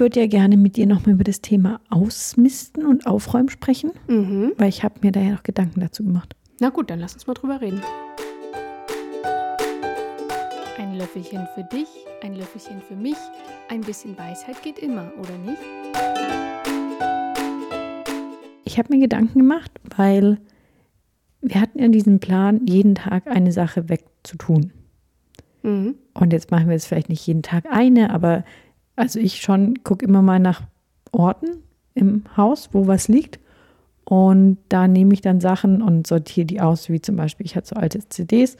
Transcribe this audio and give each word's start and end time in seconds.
ich 0.00 0.02
würde 0.02 0.20
ja 0.20 0.26
gerne 0.28 0.56
mit 0.56 0.78
dir 0.78 0.86
nochmal 0.86 1.14
über 1.16 1.24
das 1.24 1.42
Thema 1.42 1.78
Ausmisten 1.90 2.86
und 2.86 3.06
Aufräumen 3.06 3.50
sprechen, 3.50 3.90
Mhm. 4.08 4.52
weil 4.56 4.70
ich 4.70 4.82
habe 4.82 4.94
mir 5.02 5.12
da 5.12 5.20
ja 5.20 5.32
noch 5.32 5.42
Gedanken 5.42 5.80
dazu 5.80 6.02
gemacht. 6.02 6.34
Na 6.58 6.70
gut, 6.70 6.88
dann 6.88 7.00
lass 7.00 7.12
uns 7.12 7.26
mal 7.26 7.34
drüber 7.34 7.60
reden. 7.60 7.82
Ein 10.78 10.94
Löffelchen 10.96 11.46
für 11.54 11.64
dich, 11.64 11.86
ein 12.22 12.34
Löffelchen 12.34 12.80
für 12.80 12.94
mich. 12.96 13.18
Ein 13.68 13.82
bisschen 13.82 14.16
Weisheit 14.16 14.62
geht 14.62 14.78
immer, 14.78 15.12
oder 15.20 15.36
nicht? 15.36 15.60
Ich 18.64 18.78
habe 18.78 18.94
mir 18.94 19.00
Gedanken 19.00 19.38
gemacht, 19.38 19.70
weil 19.98 20.38
wir 21.42 21.60
hatten 21.60 21.78
ja 21.78 21.88
diesen 21.88 22.20
Plan, 22.20 22.66
jeden 22.66 22.94
Tag 22.94 23.26
eine 23.26 23.52
Sache 23.52 23.90
wegzutun. 23.90 24.72
Mhm. 25.62 25.96
Und 26.14 26.32
jetzt 26.32 26.50
machen 26.50 26.70
wir 26.70 26.76
es 26.76 26.86
vielleicht 26.86 27.10
nicht 27.10 27.26
jeden 27.26 27.42
Tag 27.42 27.66
eine, 27.70 28.08
aber 28.14 28.44
also 29.00 29.18
ich 29.18 29.40
schon 29.40 29.82
gucke 29.82 30.04
immer 30.04 30.22
mal 30.22 30.38
nach 30.38 30.62
Orten 31.12 31.62
im 31.94 32.24
Haus, 32.36 32.70
wo 32.72 32.86
was 32.86 33.08
liegt. 33.08 33.40
Und 34.04 34.58
da 34.68 34.88
nehme 34.88 35.14
ich 35.14 35.20
dann 35.20 35.40
Sachen 35.40 35.82
und 35.82 36.06
sortiere 36.06 36.46
die 36.46 36.60
aus, 36.60 36.88
wie 36.88 37.00
zum 37.00 37.16
Beispiel, 37.16 37.46
ich 37.46 37.56
hatte 37.56 37.68
so 37.68 37.76
alte 37.76 38.00
CDs 38.08 38.56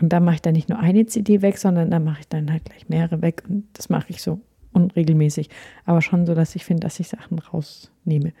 und 0.00 0.12
da 0.12 0.20
mache 0.20 0.36
ich 0.36 0.42
dann 0.42 0.54
nicht 0.54 0.68
nur 0.68 0.78
eine 0.78 1.06
CD 1.06 1.42
weg, 1.42 1.58
sondern 1.58 1.90
da 1.90 1.98
mache 1.98 2.20
ich 2.20 2.28
dann 2.28 2.50
halt 2.50 2.64
gleich 2.64 2.88
mehrere 2.88 3.22
weg 3.22 3.42
und 3.48 3.66
das 3.74 3.88
mache 3.88 4.06
ich 4.08 4.22
so 4.22 4.40
unregelmäßig. 4.72 5.50
Aber 5.84 6.00
schon 6.00 6.26
so, 6.26 6.34
dass 6.34 6.54
ich 6.54 6.64
finde, 6.64 6.80
dass 6.80 7.00
ich 7.00 7.08
Sachen 7.08 7.38
rausnehme. 7.38 8.32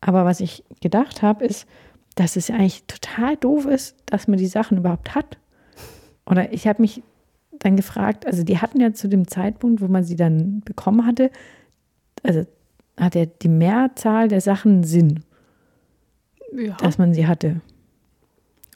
Aber 0.00 0.24
was 0.24 0.40
ich 0.40 0.64
gedacht 0.80 1.22
habe, 1.22 1.44
ist, 1.44 1.66
dass 2.14 2.36
es 2.36 2.50
eigentlich 2.50 2.84
total 2.84 3.36
doof 3.36 3.66
ist, 3.66 3.96
dass 4.06 4.28
man 4.28 4.38
die 4.38 4.46
Sachen 4.46 4.78
überhaupt 4.78 5.14
hat. 5.14 5.38
Oder 6.26 6.52
ich 6.52 6.66
habe 6.66 6.82
mich 6.82 7.02
dann 7.62 7.76
gefragt, 7.76 8.26
also 8.26 8.42
die 8.42 8.58
hatten 8.58 8.80
ja 8.80 8.92
zu 8.92 9.08
dem 9.08 9.28
Zeitpunkt, 9.28 9.80
wo 9.80 9.88
man 9.88 10.04
sie 10.04 10.16
dann 10.16 10.60
bekommen 10.60 11.06
hatte, 11.06 11.30
also 12.22 12.44
hat 12.98 13.14
ja 13.14 13.26
die 13.26 13.48
Mehrzahl 13.48 14.28
der 14.28 14.40
Sachen 14.40 14.82
Sinn, 14.84 15.20
Ja. 16.52 16.76
dass 16.76 16.98
man 16.98 17.14
sie 17.14 17.26
hatte. 17.26 17.60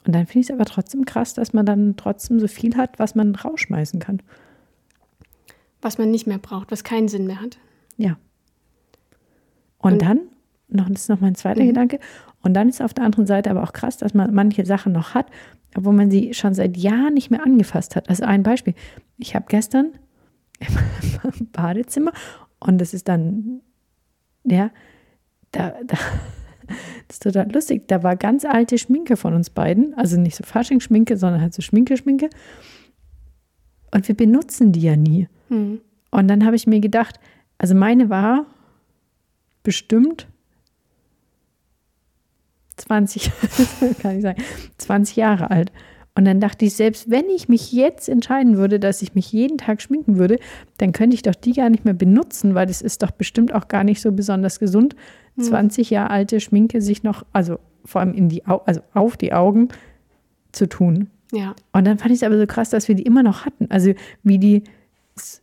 Und 0.05 0.13
dann 0.15 0.25
finde 0.25 0.39
ich 0.39 0.49
es 0.49 0.55
aber 0.55 0.65
trotzdem 0.65 1.03
krass, 1.05 1.33
dass 1.33 1.51
man 1.53 1.65
dann 1.65 1.95
trotzdem 1.97 2.39
so 2.39 2.47
viel 2.47 2.77
hat, 2.77 2.97
was 2.97 3.13
man 3.15 3.35
rausschmeißen 3.35 3.99
kann. 3.99 4.21
was 5.81 5.99
man 5.99 6.09
nicht 6.09 6.25
mehr 6.25 6.39
braucht, 6.39 6.71
was 6.71 6.83
keinen 6.83 7.07
Sinn 7.07 7.27
mehr 7.27 7.39
hat. 7.39 7.59
Ja. 7.97 8.17
Und, 9.77 9.93
Und- 9.93 10.01
dann, 10.01 10.19
noch, 10.69 10.89
das 10.89 11.01
ist 11.03 11.09
noch 11.09 11.19
mein 11.21 11.35
zweiter 11.35 11.61
Mhm. 11.61 11.67
Gedanke, 11.67 11.99
und 12.41 12.55
dann 12.55 12.67
ist 12.67 12.81
auf 12.81 12.93
der 12.95 13.03
anderen 13.05 13.27
Seite 13.27 13.51
aber 13.51 13.61
auch 13.63 13.73
krass, 13.73 13.95
dass 13.97 14.13
man 14.15 14.33
manche 14.33 14.65
Sachen 14.65 14.91
noch 14.91 15.13
hat, 15.13 15.27
obwohl 15.75 15.93
man 15.93 16.11
sie 16.11 16.33
schon 16.33 16.53
seit 16.53 16.77
Jahren 16.77 17.13
nicht 17.13 17.31
mehr 17.31 17.43
angefasst 17.43 17.95
hat. 17.95 18.09
Also 18.09 18.25
ein 18.25 18.43
Beispiel. 18.43 18.73
Ich 19.17 19.35
habe 19.35 19.45
gestern 19.47 19.93
im 20.59 21.47
Badezimmer 21.51 22.11
und 22.59 22.79
das 22.79 22.93
ist 22.93 23.07
dann, 23.07 23.61
ja, 24.43 24.71
da, 25.51 25.75
da, 25.85 25.97
das 27.07 27.17
ist 27.17 27.23
total 27.23 27.51
lustig. 27.51 27.87
Da 27.87 28.03
war 28.03 28.15
ganz 28.15 28.45
alte 28.45 28.77
Schminke 28.77 29.17
von 29.17 29.33
uns 29.33 29.49
beiden, 29.49 29.93
also 29.95 30.19
nicht 30.19 30.35
so 30.35 30.43
Fasching-Schminke, 30.43 31.17
sondern 31.17 31.41
halt 31.41 31.53
so 31.53 31.61
Schminke-Schminke. 31.61 32.29
Und 33.93 34.07
wir 34.07 34.15
benutzen 34.15 34.71
die 34.71 34.81
ja 34.81 34.95
nie. 34.95 35.27
Mhm. 35.49 35.81
Und 36.11 36.27
dann 36.27 36.45
habe 36.45 36.55
ich 36.55 36.67
mir 36.67 36.79
gedacht, 36.79 37.19
also 37.57 37.75
meine 37.75 38.09
war 38.09 38.45
bestimmt 39.63 40.27
20, 42.77 43.31
kann 44.01 44.17
ich 44.17 44.21
sagen, 44.21 44.43
20 44.77 45.15
Jahre 45.15 45.51
alt. 45.51 45.71
Und 46.15 46.25
dann 46.25 46.39
dachte 46.39 46.65
ich, 46.65 46.73
selbst 46.73 47.11
wenn 47.11 47.29
ich 47.29 47.47
mich 47.47 47.71
jetzt 47.71 48.09
entscheiden 48.09 48.57
würde, 48.57 48.79
dass 48.79 49.03
ich 49.03 49.13
mich 49.13 49.31
jeden 49.31 49.59
Tag 49.59 49.83
schminken 49.83 50.17
würde, 50.17 50.39
dann 50.79 50.91
könnte 50.91 51.13
ich 51.13 51.21
doch 51.21 51.35
die 51.35 51.53
gar 51.53 51.69
nicht 51.69 51.85
mehr 51.85 51.93
benutzen, 51.93 52.55
weil 52.55 52.65
das 52.65 52.81
ist 52.81 53.03
doch 53.03 53.11
bestimmt 53.11 53.53
auch 53.53 53.67
gar 53.67 53.83
nicht 53.83 54.01
so 54.01 54.11
besonders 54.11 54.57
gesund, 54.59 54.95
20 55.39 55.91
Jahre 55.91 56.09
alte 56.09 56.39
Schminke 56.39 56.81
sich 56.81 57.03
noch, 57.03 57.23
also 57.33 57.59
vor 57.85 58.01
allem 58.01 58.13
in 58.13 58.29
die 58.29 58.47
Au 58.47 58.61
also 58.65 58.81
auf 58.95 59.17
die 59.17 59.33
Augen 59.33 59.69
zu 60.51 60.67
tun. 60.67 61.11
Ja. 61.31 61.55
Und 61.71 61.85
dann 61.85 61.99
fand 61.99 62.11
ich 62.11 62.17
es 62.17 62.23
aber 62.23 62.39
so 62.39 62.47
krass, 62.47 62.69
dass 62.69 62.87
wir 62.87 62.95
die 62.95 63.03
immer 63.03 63.23
noch 63.23 63.45
hatten. 63.45 63.69
Also 63.69 63.93
wie 64.23 64.39
die, 64.39 64.63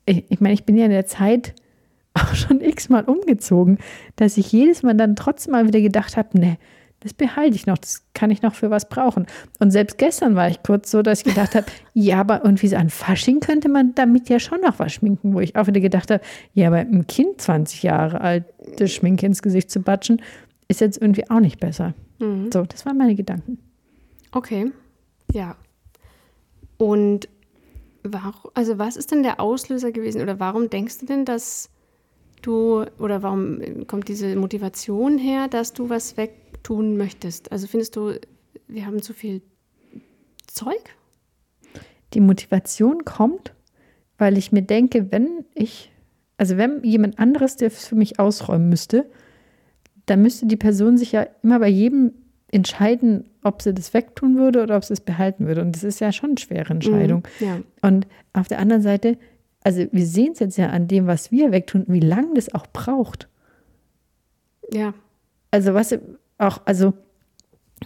ich 0.07 0.25
ich 0.29 0.41
meine, 0.41 0.55
ich 0.55 0.65
bin 0.65 0.77
ja 0.77 0.87
in 0.87 0.91
der 0.91 1.07
Zeit 1.07 1.55
auch 2.15 2.35
schon 2.35 2.61
x-mal 2.61 3.05
umgezogen, 3.05 3.79
dass 4.17 4.37
ich 4.37 4.51
jedes 4.53 4.83
Mal 4.83 4.95
dann 4.95 5.17
trotzdem 5.17 5.53
mal 5.53 5.67
wieder 5.67 5.81
gedacht 5.81 6.17
habe, 6.17 6.39
ne, 6.39 6.59
das 7.05 7.13
behalte 7.13 7.55
ich 7.55 7.67
noch, 7.67 7.77
das 7.77 8.03
kann 8.15 8.31
ich 8.31 8.41
noch 8.41 8.55
für 8.55 8.71
was 8.71 8.89
brauchen. 8.89 9.27
Und 9.61 9.71
selbst 9.71 9.99
gestern 9.99 10.35
war 10.35 10.49
ich 10.49 10.63
kurz 10.63 10.91
so, 10.91 11.03
dass 11.03 11.19
ich 11.19 11.25
gedacht 11.25 11.55
habe, 11.55 11.67
ja, 11.93 12.19
aber 12.19 12.43
irgendwie 12.45 12.67
so 12.67 12.77
an 12.77 12.89
Fasching 12.89 13.41
könnte 13.41 13.69
man 13.69 13.95
damit 13.95 14.31
ja 14.31 14.41
schon 14.41 14.63
noch 14.63 14.79
was 14.79 14.95
schminken, 14.95 15.35
wo 15.35 15.41
ich 15.41 15.55
auch 15.55 15.67
wieder 15.67 15.81
gedacht 15.81 16.11
habe, 16.11 16.25
ja, 16.55 16.69
aber 16.69 16.79
einem 16.79 17.07
Kind 17.07 17.43
20 17.43 17.83
Jahre 17.83 18.23
alte 18.23 18.89
Schminke 18.89 19.27
ins 19.27 19.43
Gesicht 19.43 19.71
zu 19.71 19.81
batschen, 19.81 20.23
ist 20.67 20.81
jetzt 20.81 21.01
irgendwie 21.01 21.29
auch 21.31 21.41
nicht 21.41 21.61
besser. 21.61 21.93
Mhm. 22.19 22.51
So, 22.51 22.63
das 22.63 22.87
waren 22.87 22.97
meine 22.97 23.15
Gedanken. 23.15 23.59
Okay. 24.33 24.73
Ja. 25.31 25.57
Und 26.79 27.29
warum, 28.03 28.51
also 28.55 28.79
was 28.79 28.97
ist 28.97 29.13
denn 29.13 29.23
der 29.23 29.41
Auslöser 29.41 29.93
gewesen 29.93 30.23
oder 30.23 30.41
warum 30.41 30.71
denkst 30.71 31.01
du 31.01 31.07
denn, 31.07 31.27
dass 31.27 31.69
du 32.41 32.85
oder 32.99 33.23
warum 33.23 33.87
kommt 33.87 34.09
diese 34.09 34.37
Motivation 34.37 35.19
her, 35.19 35.49
dass 35.49 35.75
du 35.75 35.91
was 35.91 36.17
wegtun 36.65 36.97
möchtest? 36.97 37.53
Also 37.53 37.67
findest 37.67 37.97
du, 37.97 38.15
wir 38.67 38.87
haben 38.87 39.03
zu 39.03 39.13
viel 39.13 39.43
Zeug? 40.47 40.97
Die 42.15 42.21
Motivation 42.21 43.05
kommt, 43.05 43.53
weil 44.19 44.39
ich 44.39 44.53
mir 44.53 44.63
denke, 44.63 45.11
wenn 45.13 45.45
ich, 45.55 45.93
also 46.39 46.57
wenn 46.57 46.83
jemand 46.83 47.19
anderes 47.19 47.57
das 47.57 47.87
für 47.87 47.97
mich 47.97 48.19
ausräumen 48.19 48.69
müsste, 48.69 49.11
dann 50.07 50.23
müsste 50.23 50.47
die 50.47 50.57
Person 50.57 50.97
sich 50.97 51.13
ja 51.13 51.27
immer 51.43 51.59
bei 51.59 51.69
jedem 51.69 52.13
entscheiden, 52.51 53.29
ob 53.43 53.63
sie 53.63 53.75
das 53.75 53.93
wegtun 53.95 54.37
würde 54.37 54.63
oder 54.63 54.77
ob 54.77 54.85
sie 54.85 54.93
es 54.93 55.01
behalten 55.01 55.47
würde. 55.47 55.61
Und 55.61 55.75
das 55.75 55.83
ist 55.83 56.01
ja 56.01 56.13
schon 56.13 56.31
eine 56.31 56.39
schwere 56.39 56.73
Entscheidung. 56.73 57.25
Mhm, 57.41 57.47
Ja. 57.47 57.61
Und 57.83 58.07
auf 58.33 58.49
der 58.49 58.59
anderen 58.59 58.83
Seite, 58.83 59.19
also 59.65 59.87
wir 59.91 60.07
sehen 60.07 60.33
es 60.33 60.39
jetzt 60.39 60.57
ja 60.57 60.69
an 60.69 60.87
dem, 60.87 61.07
was 61.07 61.31
wir 61.33 61.51
wegtun, 61.53 61.85
wie 61.89 62.01
lange 62.01 62.35
das 62.35 62.55
auch 62.55 62.67
braucht. 62.69 63.29
Ja. 64.73 64.95
Also 65.51 65.75
was 65.75 65.95
auch, 66.39 66.61
also 66.65 66.95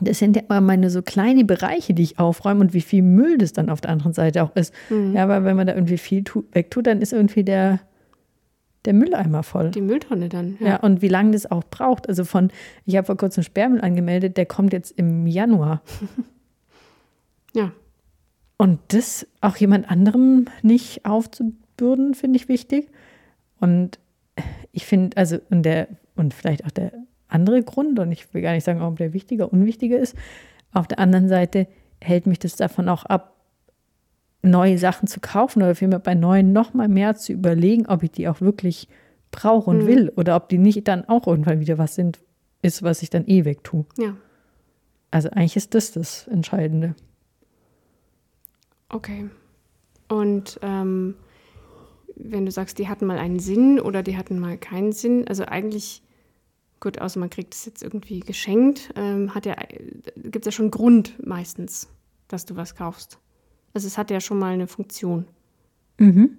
das 0.01 0.19
sind 0.19 0.37
ja 0.37 0.43
immer 0.43 0.61
meine 0.61 0.91
so 0.91 1.03
kleine 1.03 1.45
Bereiche, 1.45 1.95
die 1.95 2.03
ich 2.03 2.19
aufräume 2.19 2.61
und 2.61 2.75
wie 2.75 2.81
viel 2.81 3.03
Müll 3.03 3.39
das 3.39 3.53
dann 3.53 3.71
auf 3.71 3.81
der 3.81 3.91
anderen 3.91 4.13
Seite 4.13 4.43
auch 4.43 4.55
ist. 4.55 4.73
Mhm. 4.91 5.15
Ja, 5.15 5.25
aber 5.25 5.45
wenn 5.45 5.57
man 5.57 5.67
da 5.67 5.75
irgendwie 5.75 5.99
viel 5.99 6.25
tu, 6.25 6.45
wegtut, 6.53 6.87
dann 6.87 7.01
ist 7.01 7.13
irgendwie 7.13 7.45
der, 7.45 7.81
der 8.85 8.95
Mülleimer 8.95 9.43
voll. 9.43 9.71
Die 9.71 9.81
Mülltonne 9.81 10.29
dann. 10.29 10.57
ja. 10.61 10.77
und 10.77 11.03
wie 11.03 11.09
lange 11.09 11.33
das 11.33 11.51
auch 11.51 11.65
braucht. 11.65 12.09
Also 12.09 12.25
von, 12.25 12.51
ich 12.85 12.97
habe 12.97 13.07
vor 13.07 13.17
kurzem 13.17 13.43
Sperrmüll 13.43 13.81
angemeldet, 13.81 14.37
der 14.37 14.47
kommt 14.47 14.73
jetzt 14.73 14.93
im 14.93 15.27
Januar. 15.27 15.83
Ja. 17.55 17.73
Und 18.59 18.79
das 18.89 19.27
auch 19.41 19.57
jemand 19.57 19.91
anderem 19.91 20.47
nicht 20.63 21.07
aufzubürden, 21.07 22.15
finde 22.15 22.37
ich 22.37 22.49
wichtig. 22.49 22.91
Und 23.59 23.99
ich 24.73 24.85
finde, 24.85 25.17
also, 25.17 25.39
und 25.49 25.63
der, 25.63 25.89
und 26.15 26.35
vielleicht 26.35 26.67
auch 26.67 26.71
der 26.71 26.93
andere 27.29 27.63
Grund, 27.63 27.99
und 27.99 28.13
ich 28.13 28.33
will 28.33 28.43
gar 28.43 28.53
nicht 28.53 28.65
sagen, 28.65 28.83
ob 28.83 28.97
der 28.97 29.13
wichtiger, 29.13 29.53
unwichtiger 29.53 29.99
ist, 29.99 30.17
auf 30.73 30.87
der 30.87 30.99
anderen 30.99 31.29
Seite 31.29 31.67
hält 32.01 32.27
mich 32.27 32.39
das 32.39 32.57
davon 32.57 32.89
auch 32.89 33.05
ab, 33.05 33.35
neue 34.43 34.79
Sachen 34.79 35.09
zu 35.09 35.21
kaufen 35.21 35.63
oder 35.63 35.75
vielmehr 35.75 35.99
bei 35.99 36.15
neuen 36.15 36.53
noch 36.53 36.73
mal 36.73 36.89
mehr 36.89 37.17
zu 37.17 37.33
überlegen, 37.33 37.87
ob 37.87 38.03
ich 38.03 38.13
die 38.13 38.29
auch 38.29 38.41
wirklich 38.41 38.89
brauche 39.31 39.69
und 39.71 39.79
Mhm. 39.83 39.87
will 39.87 40.13
oder 40.17 40.37
ob 40.37 40.49
die 40.49 40.59
nicht 40.59 40.87
dann 40.87 41.05
auch 41.07 41.27
irgendwann 41.27 41.61
wieder 41.61 41.77
was 41.77 41.95
sind, 41.95 42.21
ist, 42.63 42.83
was 42.83 43.03
ich 43.03 43.11
dann 43.11 43.27
eh 43.27 43.45
wegtue. 43.45 43.85
Ja. 43.99 44.17
Also 45.11 45.31
eigentlich 45.31 45.57
ist 45.57 45.75
das 45.75 45.93
das 45.93 46.29
Entscheidende. 46.29 46.95
Okay. 48.91 49.29
Und 50.09 50.59
ähm, 50.63 51.15
wenn 52.17 52.47
du 52.47 52.51
sagst, 52.53 52.79
die 52.79 52.89
hatten 52.89 53.07
mal 53.07 53.19
einen 53.19 53.39
Sinn 53.39 53.81
oder 53.81 54.03
die 54.03 54.17
hatten 54.17 54.39
mal 54.39 54.57
keinen 54.57 54.93
Sinn, 54.93 55.27
also 55.29 55.45
eigentlich, 55.45 56.03
gut, 56.81 57.01
außer 57.01 57.19
man 57.19 57.31
kriegt 57.31 57.55
es 57.55 57.65
jetzt 57.65 57.83
irgendwie 57.83 58.21
geschenkt, 58.21 58.93
ähm, 58.97 59.35
hat 59.35 59.47
ja, 59.47 59.57
gibt 60.17 60.47
es 60.47 60.47
ja 60.47 60.53
schon 60.53 60.67
einen 60.67 60.71
Grund 60.71 61.15
meistens, 61.25 61.89
dass 62.29 62.45
du 62.45 62.57
was 62.57 62.75
kaufst. 62.75 63.19
Also 63.75 63.87
es 63.87 63.99
hat 63.99 64.11
ja 64.11 64.21
schon 64.21 64.39
mal 64.39 64.53
eine 64.53 64.67
Funktion. 64.67 65.27
Mhm. 65.99 66.39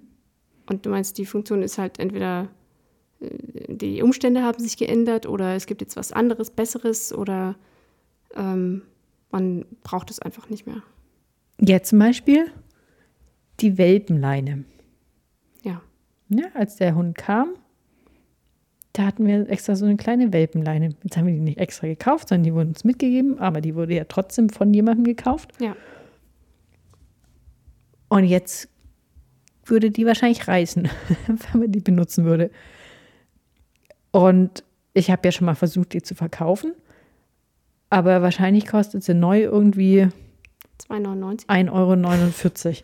Und 0.66 0.86
du 0.86 0.90
meinst, 0.90 1.18
die 1.18 1.26
Funktion 1.26 1.62
ist 1.62 1.78
halt 1.78 1.98
entweder 1.98 2.48
äh, 3.20 3.28
die 3.68 4.02
Umstände 4.02 4.42
haben 4.42 4.60
sich 4.60 4.76
geändert 4.76 5.26
oder 5.26 5.54
es 5.54 5.66
gibt 5.66 5.80
jetzt 5.80 5.96
was 5.96 6.12
anderes, 6.12 6.50
Besseres 6.50 7.12
oder 7.12 7.56
ähm, 8.34 8.82
man 9.30 9.64
braucht 9.82 10.10
es 10.10 10.18
einfach 10.20 10.48
nicht 10.48 10.66
mehr. 10.66 10.82
Ja, 11.60 11.82
zum 11.82 11.98
Beispiel 11.98 12.46
die 13.60 13.76
Welpenleine. 13.78 14.64
Ja. 15.62 15.82
Ja, 16.28 16.46
als 16.54 16.76
der 16.76 16.94
Hund 16.94 17.16
kam, 17.16 17.54
da 18.92 19.04
hatten 19.04 19.26
wir 19.26 19.48
extra 19.48 19.76
so 19.76 19.84
eine 19.84 19.96
kleine 19.96 20.32
Welpenleine. 20.32 20.90
Jetzt 21.02 21.16
haben 21.16 21.26
wir 21.26 21.34
die 21.34 21.40
nicht 21.40 21.58
extra 21.58 21.86
gekauft, 21.86 22.28
sondern 22.28 22.44
die 22.44 22.54
wurden 22.54 22.70
uns 22.70 22.84
mitgegeben, 22.84 23.38
aber 23.38 23.60
die 23.60 23.74
wurde 23.74 23.94
ja 23.94 24.04
trotzdem 24.04 24.48
von 24.48 24.74
jemandem 24.74 25.04
gekauft. 25.04 25.52
Ja. 25.60 25.76
Und 28.08 28.24
jetzt 28.24 28.68
würde 29.64 29.90
die 29.90 30.06
wahrscheinlich 30.06 30.48
reißen, 30.48 30.88
wenn 31.26 31.60
man 31.60 31.70
die 31.70 31.80
benutzen 31.80 32.24
würde. 32.24 32.50
Und 34.10 34.64
ich 34.92 35.10
habe 35.10 35.22
ja 35.24 35.32
schon 35.32 35.44
mal 35.46 35.54
versucht, 35.54 35.92
die 35.92 36.02
zu 36.02 36.16
verkaufen. 36.16 36.74
Aber 37.90 38.22
wahrscheinlich 38.22 38.66
kostet 38.66 39.04
sie 39.04 39.14
neu 39.14 39.42
irgendwie 39.42 40.08
2,99. 40.88 41.46
1,49 41.46 42.66
Euro. 42.66 42.76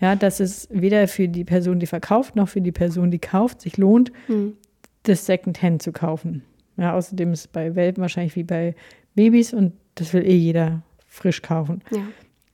Ja, 0.00 0.16
dass 0.16 0.40
es 0.40 0.68
weder 0.70 1.06
für 1.08 1.28
die 1.28 1.44
Person, 1.44 1.78
die 1.78 1.86
verkauft, 1.86 2.34
noch 2.34 2.48
für 2.48 2.62
die 2.62 2.72
Person, 2.72 3.10
die 3.10 3.18
kauft, 3.18 3.60
sich 3.60 3.76
lohnt, 3.76 4.10
Hm. 4.26 4.56
Das 5.04 5.26
Secondhand 5.26 5.82
zu 5.82 5.92
kaufen. 5.92 6.42
Ja, 6.76 6.94
außerdem 6.94 7.32
ist 7.32 7.40
es 7.40 7.48
bei 7.48 7.74
Welpen 7.74 8.00
wahrscheinlich 8.00 8.36
wie 8.36 8.44
bei 8.44 8.74
Babys 9.14 9.52
und 9.52 9.72
das 9.94 10.12
will 10.12 10.24
eh 10.24 10.36
jeder 10.36 10.82
frisch 11.06 11.42
kaufen. 11.42 11.82
Ja. 11.90 12.02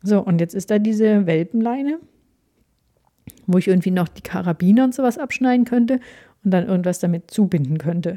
So, 0.03 0.21
und 0.21 0.41
jetzt 0.41 0.55
ist 0.55 0.71
da 0.71 0.79
diese 0.79 1.27
Welpenleine, 1.27 2.01
wo 3.47 3.59
ich 3.59 3.69
irgendwie 3.69 3.91
noch 3.91 4.09
die 4.09 4.23
Karabiner 4.23 4.85
und 4.85 4.95
sowas 4.95 5.19
abschneiden 5.19 5.65
könnte 5.65 6.01
und 6.45 6.51
dann 6.51 6.67
irgendwas 6.67 6.99
damit 6.99 7.31
zubinden 7.31 7.79
könnte. 7.79 8.17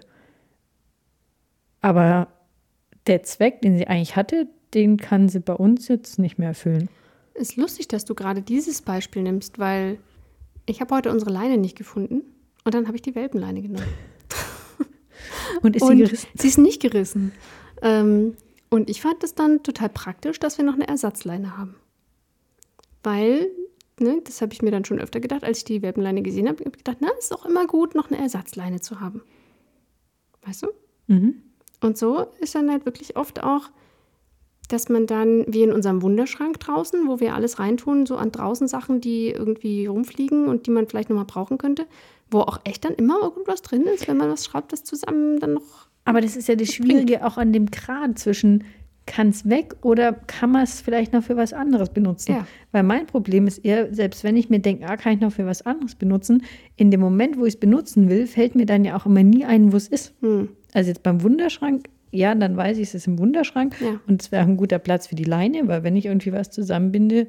Aber 1.82 2.28
der 3.08 3.24
Zweck, 3.24 3.62
den 3.62 3.78
sie 3.78 3.88
eigentlich 3.88 4.16
hatte, 4.16 4.48
den 4.74 4.98
kann 4.98 5.30
sie 5.30 5.40
bei 5.40 5.54
uns 5.54 5.88
jetzt 5.88 6.20
nicht 6.20 6.38
mehr 6.38 6.50
erfüllen. 6.50 6.90
Ist 7.34 7.56
lustig, 7.56 7.88
dass 7.88 8.06
du 8.06 8.16
gerade 8.16 8.42
dieses 8.42 8.82
Beispiel 8.82 9.24
nimmst, 9.24 9.60
weil 9.60 9.98
ich 10.66 10.82
habe 10.82 10.96
heute 10.96 11.12
unsere 11.12 11.32
Leine 11.32 11.58
nicht 11.58 11.78
gefunden 11.78 12.22
und 12.66 12.74
dann 12.74 12.86
habe 12.88 12.98
ich 12.98 13.02
die 13.02 13.16
Welpenleine 13.16 13.62
genommen. 13.62 13.88
Und 15.62 15.76
ist 15.76 15.86
sie 15.86 15.92
und 15.92 15.98
gerissen? 16.00 16.28
sie 16.36 16.48
ist 16.48 16.58
nicht 16.58 16.82
gerissen. 16.82 17.32
Ähm, 17.82 18.36
und 18.70 18.90
ich 18.90 19.02
fand 19.02 19.24
es 19.24 19.36
dann 19.36 19.64
total 19.64 19.90
praktisch, 19.90 20.40
dass 20.40 20.58
wir 20.58 20.66
noch 20.66 20.76
eine 20.76 20.88
Ersatzleine 20.88 21.58
haben. 21.58 21.76
Weil, 23.04 23.50
ne, 24.00 24.22
das 24.24 24.42
habe 24.42 24.54
ich 24.54 24.62
mir 24.62 24.72
dann 24.72 24.86
schon 24.86 25.00
öfter 25.00 25.20
gedacht, 25.20 25.44
als 25.44 25.60
ich 25.60 25.64
die 25.64 25.82
Welpenleine 25.82 26.22
gesehen 26.22 26.48
habe, 26.48 26.60
habe 26.60 26.72
ich 26.72 26.84
gedacht, 26.84 26.98
na, 27.00 27.10
ist 27.18 27.34
auch 27.34 27.46
immer 27.46 27.66
gut, 27.66 27.96
noch 27.96 28.12
eine 28.12 28.20
Ersatzleine 28.20 28.82
zu 28.82 29.00
haben. 29.00 29.22
Weißt 30.46 30.64
du? 30.64 30.68
Mhm. 31.08 31.42
Und 31.82 31.98
so 31.98 32.28
ist 32.40 32.56
dann 32.56 32.70
halt 32.70 32.86
wirklich 32.86 33.16
oft 33.16 33.42
auch, 33.42 33.70
dass 34.68 34.88
man 34.88 35.08
dann, 35.08 35.46
wie 35.48 35.64
in 35.64 35.72
unserem 35.72 36.02
Wunderschrank 36.02 36.60
draußen, 36.60 37.08
wo 37.08 37.20
wir 37.20 37.34
alles 37.34 37.58
reintun, 37.58 38.06
so 38.06 38.18
an 38.18 38.32
draußen 38.32 38.68
Sachen, 38.68 39.02
die 39.02 39.30
irgendwie 39.30 39.88
rumfliegen 39.88 40.48
und 40.48 40.68
die 40.68 40.72
man 40.72 40.88
vielleicht 40.88 41.10
nochmal 41.10 41.26
brauchen 41.26 41.58
könnte, 41.58 41.88
wo 42.32 42.40
auch 42.42 42.60
echt 42.64 42.86
dann 42.86 42.94
immer 42.96 43.20
irgendwas 43.22 43.62
drin 43.62 43.84
ist, 43.94 44.08
wenn 44.08 44.18
man 44.18 44.30
was 44.30 44.46
schraubt, 44.46 44.72
das 44.74 44.84
zusammen 44.84 45.40
dann 45.40 45.54
noch. 45.56 45.88
Aber 46.06 46.22
das 46.22 46.36
ist 46.36 46.48
ja 46.48 46.56
das 46.56 46.70
Schwierige 46.74 47.26
auch 47.26 47.38
an 47.38 47.54
dem 47.54 47.68
Grad 47.72 48.18
zwischen 48.20 48.64
kann 49.06 49.30
es 49.30 49.50
weg 49.50 49.76
oder 49.82 50.14
kann 50.14 50.52
man 50.52 50.62
es 50.64 50.82
vielleicht 50.82 51.14
noch 51.14 51.24
für 51.24 51.36
was 51.36 51.52
anderes 51.52 51.90
benutzen? 51.90 52.32
Ja. 52.34 52.48
Weil 52.72 52.84
mein 52.84 53.08
Problem 53.08 53.48
ist 53.48 53.58
eher, 53.66 53.92
selbst 53.92 54.24
wenn 54.24 54.38
ich 54.38 54.50
mir 54.52 54.60
denke, 54.60 54.88
ah, 54.88 54.98
kann 54.98 55.14
ich 55.14 55.20
noch 55.20 55.32
für 55.32 55.48
was 55.48 55.64
anderes 55.66 55.96
benutzen, 55.96 56.44
in 56.76 56.92
dem 56.92 57.00
Moment, 57.00 57.38
wo 57.40 57.46
ich 57.46 57.56
es 57.56 57.60
benutzen 57.60 58.08
will, 58.08 58.28
fällt 58.28 58.54
mir 58.54 58.68
dann 58.68 58.86
ja 58.86 58.96
auch 58.96 59.08
immer 59.08 59.24
nie 59.24 59.46
ein, 59.46 59.74
wo 59.74 59.78
es 59.78 59.88
ist. 59.88 60.14
Hm, 60.22 60.50
Also 60.76 60.90
jetzt 60.90 61.02
beim 61.02 61.24
Wunderschrank, 61.24 61.88
ja, 62.12 62.36
dann 62.36 62.56
weiß 62.56 62.78
ich, 62.78 62.84
es 62.90 62.94
ist 62.96 63.08
im 63.08 63.18
Wunderschrank 63.18 63.76
Ja. 63.82 64.00
und 64.08 64.22
es 64.22 64.32
wäre 64.32 64.44
auch 64.44 64.48
ein 64.48 64.58
guter 64.58 64.78
Platz 64.78 65.08
für 65.08 65.16
die 65.16 65.24
Leine, 65.24 65.68
weil 65.68 65.84
wenn 65.84 65.96
ich 65.96 66.06
irgendwie 66.06 66.32
was 66.32 66.52
zusammenbinde, 66.52 67.28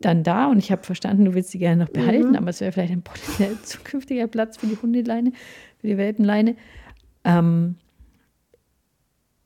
dann 0.00 0.24
da 0.24 0.48
und 0.48 0.58
ich 0.58 0.72
habe 0.72 0.82
verstanden, 0.82 1.24
du 1.24 1.34
willst 1.34 1.50
sie 1.50 1.58
gerne 1.58 1.84
noch 1.84 1.90
behalten, 1.90 2.36
aber 2.36 2.50
es 2.50 2.60
wäre 2.60 2.72
vielleicht 2.72 2.92
ein 2.92 3.02
potenziell 3.04 3.56
zukünftiger 3.62 4.26
Platz 4.26 4.56
für 4.56 4.66
die 4.66 4.76
Hundeleine, 4.80 5.32
für 5.78 5.86
die 5.86 5.96
Welpenleine. 5.96 6.56
Ähm, 7.24 7.76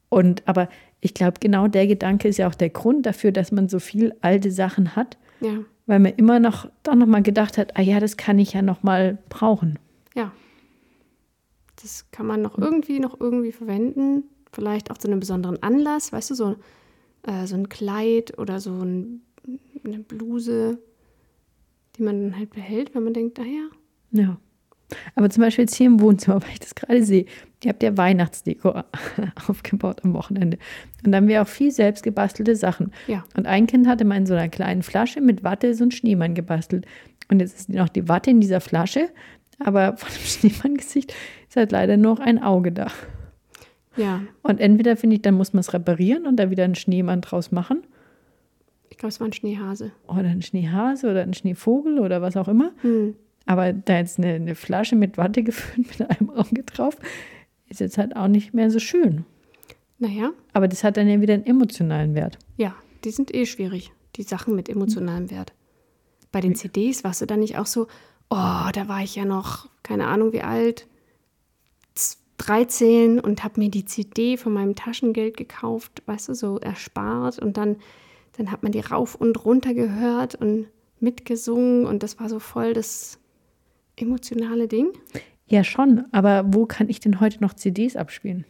und 0.08 0.46
aber 0.46 0.68
ich 1.00 1.12
glaube, 1.12 1.38
genau 1.40 1.68
der 1.68 1.86
Gedanke 1.86 2.28
ist 2.28 2.38
ja 2.38 2.48
auch 2.48 2.54
der 2.54 2.70
Grund 2.70 3.04
dafür, 3.04 3.32
dass 3.32 3.52
man 3.52 3.68
so 3.68 3.78
viel 3.78 4.14
alte 4.22 4.50
Sachen 4.50 4.96
hat, 4.96 5.18
ja, 5.40 5.58
weil 5.86 5.98
man 5.98 6.12
immer 6.14 6.40
noch 6.40 6.70
dann 6.82 6.98
noch 6.98 7.06
mal 7.06 7.22
gedacht 7.22 7.58
hat, 7.58 7.76
ah 7.76 7.82
ja, 7.82 8.00
das 8.00 8.16
kann 8.16 8.38
ich 8.38 8.54
ja 8.54 8.62
noch 8.62 8.82
mal 8.82 9.18
brauchen. 9.28 9.78
ja. 10.14 10.32
Das 11.82 12.10
kann 12.12 12.26
man 12.26 12.40
noch 12.40 12.56
irgendwie, 12.56 12.98
noch 13.00 13.20
irgendwie 13.20 13.52
verwenden. 13.52 14.24
Vielleicht 14.52 14.90
auch 14.90 14.96
zu 14.96 15.08
einem 15.08 15.20
besonderen 15.20 15.62
Anlass, 15.62 16.12
weißt 16.12 16.30
du, 16.30 16.34
so, 16.34 16.56
äh, 17.24 17.46
so 17.46 17.56
ein 17.56 17.68
Kleid 17.68 18.38
oder 18.38 18.60
so 18.60 18.72
ein, 18.72 19.22
eine 19.84 19.98
Bluse, 19.98 20.78
die 21.96 22.02
man 22.02 22.22
dann 22.30 22.38
halt 22.38 22.50
behält, 22.50 22.94
wenn 22.94 23.04
man 23.04 23.14
denkt, 23.14 23.38
ah 23.38 23.44
ja, 23.44 23.68
Ja. 24.10 24.38
Aber 25.14 25.30
zum 25.30 25.42
Beispiel 25.42 25.64
jetzt 25.64 25.74
hier 25.74 25.86
im 25.86 26.00
Wohnzimmer, 26.00 26.42
weil 26.42 26.52
ich 26.52 26.60
das 26.60 26.74
gerade 26.74 27.02
sehe, 27.02 27.26
ihr 27.62 27.70
habt 27.70 27.82
ja 27.82 27.96
Weihnachtsdeko 27.96 28.82
aufgebaut 29.48 30.00
am 30.04 30.14
Wochenende. 30.14 30.58
Und 30.98 31.06
dann 31.06 31.16
haben 31.16 31.28
wir 31.28 31.42
auch 31.42 31.48
viel 31.48 31.70
selbst 31.70 32.02
gebastelte 32.02 32.56
Sachen. 32.56 32.92
ja, 33.06 33.24
Und 33.36 33.46
ein 33.46 33.66
Kind 33.66 33.86
hatte 33.86 34.04
mal 34.04 34.16
in 34.16 34.26
so 34.26 34.34
einer 34.34 34.48
kleinen 34.48 34.82
Flasche 34.82 35.20
mit 35.20 35.42
Watte 35.42 35.74
so 35.74 35.84
einen 35.84 35.90
Schneemann 35.90 36.34
gebastelt. 36.34 36.86
Und 37.28 37.40
jetzt 37.40 37.58
ist 37.58 37.68
noch 37.70 37.88
die 37.88 38.08
Watte 38.08 38.30
in 38.30 38.40
dieser 38.40 38.60
Flasche, 38.60 39.08
aber 39.58 39.96
von 39.96 40.08
dem 40.10 40.24
Schneemanngesicht 40.24 41.14
ist 41.48 41.56
halt 41.56 41.72
leider 41.72 41.96
nur 41.96 42.16
noch 42.16 42.20
ein 42.20 42.42
Auge 42.42 42.72
da. 42.72 42.88
ja. 43.96 44.20
Und 44.42 44.60
entweder 44.60 44.96
finde 44.96 45.16
ich, 45.16 45.22
dann 45.22 45.34
muss 45.34 45.52
man 45.52 45.60
es 45.60 45.72
reparieren 45.72 46.26
und 46.26 46.36
da 46.36 46.50
wieder 46.50 46.64
einen 46.64 46.74
Schneemann 46.74 47.22
draus 47.22 47.50
machen. 47.52 47.82
Ich 48.94 48.98
glaube, 48.98 49.08
es 49.08 49.18
war 49.18 49.26
ein 49.26 49.32
Schneehase. 49.32 49.90
Oder 50.06 50.28
einen 50.28 50.40
Schneehase 50.40 51.10
oder 51.10 51.22
einen 51.22 51.34
Schneevogel 51.34 51.98
oder 51.98 52.22
was 52.22 52.36
auch 52.36 52.46
immer. 52.46 52.70
Hm. 52.82 53.16
Aber 53.44 53.72
da 53.72 53.98
jetzt 53.98 54.18
eine, 54.18 54.34
eine 54.34 54.54
Flasche 54.54 54.94
mit 54.94 55.18
Watte 55.18 55.42
gefüllt 55.42 55.98
mit 55.98 56.08
einem 56.08 56.30
Auge 56.30 56.62
drauf, 56.62 56.96
ist 57.68 57.80
jetzt 57.80 57.98
halt 57.98 58.14
auch 58.14 58.28
nicht 58.28 58.54
mehr 58.54 58.70
so 58.70 58.78
schön. 58.78 59.24
Naja, 59.98 60.30
Aber 60.52 60.68
das 60.68 60.84
hat 60.84 60.96
dann 60.96 61.08
ja 61.08 61.20
wieder 61.20 61.34
einen 61.34 61.44
emotionalen 61.44 62.14
Wert. 62.14 62.38
Ja, 62.56 62.76
die 63.04 63.10
sind 63.10 63.34
eh 63.34 63.46
schwierig, 63.46 63.90
die 64.14 64.22
Sachen 64.22 64.54
mit 64.54 64.68
emotionalem 64.68 65.28
Wert. 65.32 65.52
Bei 66.30 66.40
den 66.40 66.54
CDs 66.54 67.02
warst 67.02 67.20
du 67.20 67.26
dann 67.26 67.40
nicht 67.40 67.58
auch 67.58 67.66
so, 67.66 67.88
oh, 68.30 68.68
da 68.72 68.86
war 68.86 69.02
ich 69.02 69.16
ja 69.16 69.24
noch, 69.24 69.68
keine 69.82 70.06
Ahnung 70.06 70.32
wie 70.32 70.42
alt, 70.42 70.86
z- 71.96 72.18
13 72.38 73.18
und 73.18 73.42
habe 73.42 73.58
mir 73.60 73.70
die 73.70 73.86
CD 73.86 74.36
von 74.36 74.52
meinem 74.52 74.76
Taschengeld 74.76 75.36
gekauft, 75.36 76.02
weißt 76.06 76.28
du, 76.28 76.34
so 76.34 76.58
erspart 76.60 77.40
und 77.40 77.56
dann, 77.56 77.76
dann 78.36 78.50
hat 78.50 78.62
man 78.62 78.72
die 78.72 78.80
rauf 78.80 79.14
und 79.14 79.44
runter 79.44 79.74
gehört 79.74 80.34
und 80.34 80.66
mitgesungen 81.00 81.86
und 81.86 82.02
das 82.02 82.18
war 82.18 82.28
so 82.28 82.38
voll 82.38 82.72
das 82.72 83.18
emotionale 83.96 84.68
Ding. 84.68 84.88
Ja, 85.46 85.62
schon. 85.62 86.04
Aber 86.12 86.44
wo 86.52 86.66
kann 86.66 86.88
ich 86.88 87.00
denn 87.00 87.20
heute 87.20 87.40
noch 87.40 87.54
CDs 87.54 87.96
abspielen? 87.96 88.44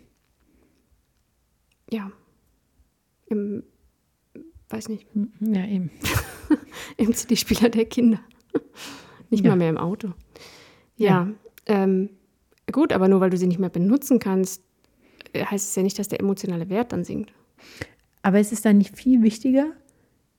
Ja, 1.90 2.10
im, 3.26 3.62
weiß 4.68 4.88
nicht, 4.88 5.06
Hm, 5.14 5.32
Ja, 5.40 5.66
eben. 5.66 5.90
Im 6.96 7.12
CD-Spieler 7.14 7.68
der 7.68 7.84
Kinder. 7.86 8.20
Nicht 9.30 9.44
Ja. 9.44 9.50
mal 9.50 9.56
mehr 9.56 9.70
im 9.70 9.78
Auto. 9.78 10.12
Ja, 10.96 11.28
Ähm, 11.66 12.10
gut, 12.70 12.92
aber 12.92 13.08
nur 13.08 13.20
weil 13.20 13.30
du 13.30 13.36
sie 13.38 13.46
nicht 13.46 13.58
mehr 13.58 13.70
benutzen 13.70 14.18
kannst, 14.18 14.62
heißt 15.34 15.68
es 15.70 15.74
ja 15.74 15.82
nicht, 15.82 15.98
dass 15.98 16.08
der 16.08 16.20
emotionale 16.20 16.68
Wert 16.68 16.92
dann 16.92 17.04
sinkt. 17.04 17.32
Aber 18.24 18.38
es 18.38 18.52
ist 18.52 18.64
dann 18.64 18.78
nicht 18.78 18.96
viel 18.96 19.22
wichtiger, 19.22 19.66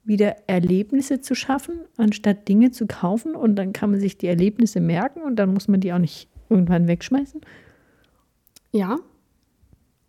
wieder 0.03 0.49
Erlebnisse 0.49 1.21
zu 1.21 1.35
schaffen, 1.35 1.81
anstatt 1.97 2.47
Dinge 2.47 2.71
zu 2.71 2.87
kaufen 2.87 3.35
und 3.35 3.55
dann 3.57 3.73
kann 3.73 3.91
man 3.91 3.99
sich 3.99 4.17
die 4.17 4.25
Erlebnisse 4.25 4.79
merken 4.79 5.21
und 5.21 5.35
dann 5.35 5.53
muss 5.53 5.67
man 5.67 5.81
die 5.81 5.93
auch 5.93 5.99
nicht 5.99 6.27
irgendwann 6.49 6.87
wegschmeißen. 6.87 7.41
Ja, 8.71 8.97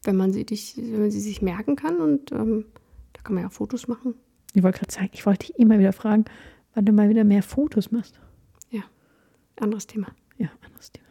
wenn 0.04 0.16
man 0.16 0.32
sie, 0.32 0.46
dich, 0.46 0.78
wenn 0.78 1.02
man 1.02 1.10
sie 1.10 1.20
sich 1.20 1.42
merken 1.42 1.76
kann 1.76 2.00
und 2.00 2.32
ähm, 2.32 2.64
da 3.12 3.20
kann 3.20 3.34
man 3.34 3.44
ja 3.44 3.50
Fotos 3.50 3.88
machen. 3.88 4.14
Ich 4.54 4.62
wollte 4.62 4.78
gerade 4.78 4.94
sagen, 4.94 5.10
ich 5.12 5.26
wollte 5.26 5.48
dich 5.48 5.58
immer 5.58 5.78
wieder 5.78 5.92
fragen, 5.92 6.24
wann 6.74 6.86
du 6.86 6.94
mal 6.94 7.10
wieder 7.10 7.24
mehr 7.24 7.42
Fotos 7.42 7.90
machst. 7.90 8.18
Ja, 8.70 8.84
anderes 9.56 9.86
Thema. 9.86 10.06
Ja, 10.38 10.48
anderes 10.64 10.92
Thema. 10.92 11.08